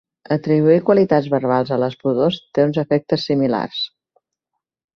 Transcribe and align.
Atribuir 0.35 0.77
qualitats 0.87 1.27
verbals 1.33 1.73
a 1.75 1.77
les 1.85 1.99
pudors 2.07 2.41
té 2.57 2.67
uns 2.71 2.81
efectes 2.85 3.29
similars. 3.33 3.87